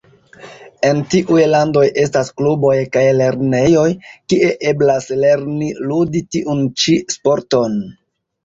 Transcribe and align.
En 0.87 1.01
tiuj 1.13 1.41
landoj 1.49 1.83
estas 2.03 2.31
kluboj 2.41 2.73
kaj 2.97 3.03
lernejoj, 3.19 3.85
kie 4.33 4.49
eblas 4.73 5.13
lerni 5.27 5.71
ludi 5.93 6.23
tiun 6.37 6.65
ĉi 6.83 6.97
sporton. 7.19 7.79